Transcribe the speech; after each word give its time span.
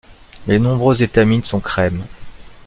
Les 0.47 0.57
nombreuses 0.57 1.03
étamines 1.03 1.43
sont 1.43 1.59
crème. 1.59 2.03